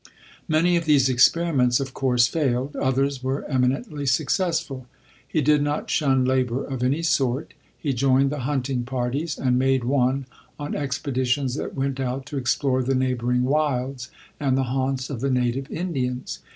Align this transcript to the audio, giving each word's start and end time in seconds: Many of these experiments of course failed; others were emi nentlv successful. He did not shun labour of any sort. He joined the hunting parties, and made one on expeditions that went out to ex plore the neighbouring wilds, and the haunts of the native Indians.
Many 0.47 0.77
of 0.77 0.85
these 0.85 1.09
experiments 1.09 1.79
of 1.79 1.93
course 1.93 2.25
failed; 2.25 2.75
others 2.75 3.21
were 3.21 3.45
emi 3.47 3.67
nentlv 3.85 4.09
successful. 4.09 4.87
He 5.27 5.41
did 5.41 5.61
not 5.61 5.91
shun 5.91 6.25
labour 6.25 6.65
of 6.65 6.81
any 6.81 7.03
sort. 7.03 7.53
He 7.77 7.93
joined 7.93 8.31
the 8.31 8.39
hunting 8.49 8.81
parties, 8.81 9.37
and 9.37 9.59
made 9.59 9.83
one 9.83 10.25
on 10.57 10.73
expeditions 10.73 11.53
that 11.53 11.75
went 11.75 11.99
out 11.99 12.25
to 12.25 12.37
ex 12.39 12.55
plore 12.57 12.83
the 12.83 12.95
neighbouring 12.95 13.43
wilds, 13.43 14.09
and 14.39 14.57
the 14.57 14.63
haunts 14.73 15.11
of 15.11 15.21
the 15.21 15.29
native 15.29 15.69
Indians. 15.69 16.39